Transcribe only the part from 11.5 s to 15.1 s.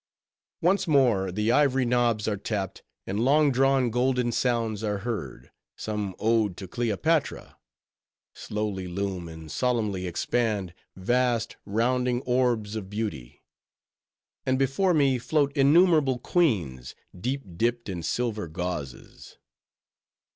rounding orbs of beauty; and before